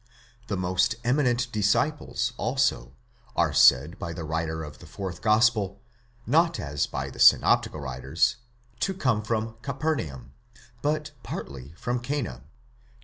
The 0.47 0.57
most 0.57 0.95
eminent 1.03 1.51
disciples, 1.51 2.33
also, 2.37 2.95
are 3.35 3.53
said 3.53 3.99
by 3.99 4.13
the 4.13 4.23
writer 4.23 4.63
of 4.63 4.79
the 4.79 4.87
fourth 4.87 5.21
gospel, 5.21 5.79
not 6.25 6.59
as 6.59 6.87
by 6.87 7.11
the 7.11 7.19
synoptical 7.19 7.79
writers, 7.79 8.37
to 8.79 8.95
come 8.95 9.21
from 9.21 9.57
Capernaum, 9.61 10.33
but 10.81 11.11
partly 11.21 11.73
from 11.77 11.99
Cana 11.99 12.39
(xxi. 12.41 12.43